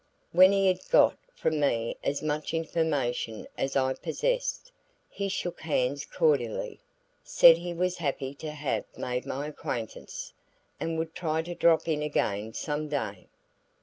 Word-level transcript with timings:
When 0.31 0.51
he 0.51 0.65
had 0.65 0.79
got 0.89 1.15
from 1.35 1.59
me 1.59 1.95
as 2.03 2.23
much 2.23 2.55
information 2.55 3.45
as 3.55 3.75
I 3.75 3.93
possessed, 3.93 4.71
he 5.07 5.29
shook 5.29 5.61
hands 5.61 6.05
cordially, 6.05 6.79
said 7.23 7.57
he 7.57 7.71
was 7.75 7.97
happy 7.97 8.33
to 8.33 8.49
have 8.49 8.85
made 8.97 9.27
my 9.27 9.45
acquaintance, 9.45 10.33
and 10.79 10.97
would 10.97 11.13
try 11.13 11.43
to 11.43 11.53
drop 11.53 11.87
in 11.87 12.01
again 12.01 12.53
some 12.55 12.87
day. 12.89 13.27